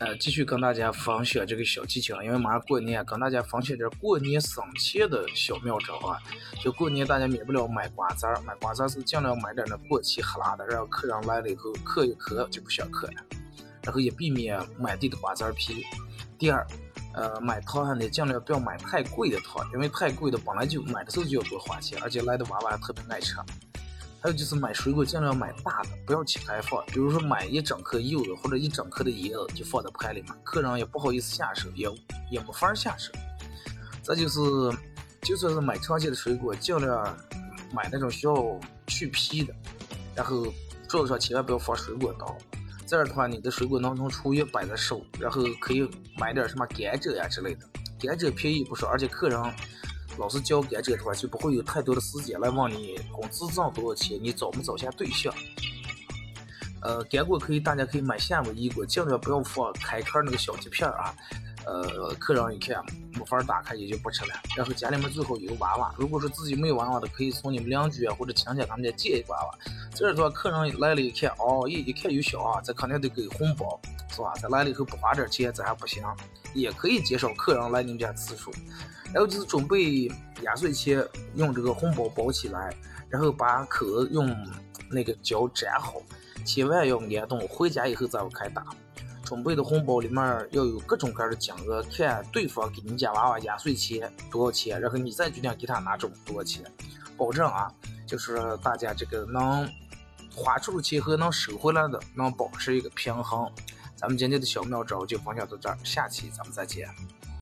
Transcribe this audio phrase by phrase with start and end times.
[0.00, 6.18] 呃，继续跟大家分享这个小技巧，因为马上过年，跟大家分享点过年省钱的小妙招啊。
[6.60, 13.14] 就过年大家免不了买瓜子儿，买瓜子儿是尽量买点那过期哈喇的，让客人来了以后嗑一嗑就不想嗑了。
[13.82, 15.86] 然后也避免满地的瓜子皮。
[16.36, 16.66] 第二，
[17.12, 23.36] 呃，买糖呢尽量不要买太贵的糖，因为太贵的本来就买的时候就要多花钱，而且来的娃娃特别爱吃。
[24.24, 26.82] 还有就是买水果尽量买大的，不要切开放。
[26.86, 31.86] 比如说买一整颗柚子或者一整颗的椰子，就放在盘里面，客人也不好意思下手，也
[32.30, 33.12] 也没法下手。
[34.02, 34.40] 再就是，
[35.20, 37.14] 就算是买常见的水果，尽量
[37.70, 39.54] 买那种需要去皮的。
[40.14, 40.46] 然后
[40.88, 42.34] 桌子上千万不要放水果刀。
[42.86, 45.86] 这样的话，你的水果能从厨余摆在手，然后可以
[46.16, 47.66] 买点什么甘蔗呀之类的，
[48.00, 49.38] 甘蔗便宜不少，而且客人。
[50.18, 55.32] 老是交甘蔗的话，就不会有太多的时间来问你工资挣多少钱，你找没找下对象。
[56.82, 61.14] 呃，干果可以，大家可以买夏威夷果，尽量不要放开壳那个小铁片啊。
[61.66, 62.84] 呃，客人一看
[63.18, 64.34] 没法打开，也就不吃了。
[64.56, 69.58] 然后家里面最好有娃娃，如果说自己没有娃娃的，可以从你们邻居啊或者亲戚他们家借一个娃娃。
[69.94, 73.80] 这样的话，客人来了一看，哦，一一看有小啊，这肯定得给红包，
[74.10, 74.32] 是吧？
[74.40, 76.04] 咱来了以后不花点钱，这还不行。
[76.52, 78.52] 也可以减少客人来你们家次数。
[79.12, 80.10] 然后就是准备
[80.42, 82.74] 压岁钱，用这个红包包起来，
[83.08, 84.36] 然后把口用
[84.90, 85.94] 那个胶粘好，
[86.44, 87.40] 千万要粘动。
[87.48, 88.64] 回家以后再开打。
[89.24, 90.22] 准备的红包里面
[90.52, 96.62] 要有各种各样的金额，看对方给你家娃娃压岁钱多少钱，然后你再决定给他拿走多少钱。
[97.16, 97.72] 保证啊，
[98.06, 99.68] 就是大家这个能
[100.34, 103.50] 花出的钱和能收回来的能保持一个平衡。
[103.96, 106.88] 咱们今天的小妙招就分享到这儿，下期咱们再见。